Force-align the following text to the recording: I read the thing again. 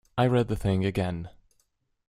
I 0.17 0.25
read 0.25 0.47
the 0.47 0.55
thing 0.55 0.83
again. 0.83 1.29